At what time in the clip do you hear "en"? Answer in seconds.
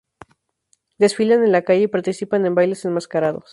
1.43-1.51, 2.47-2.55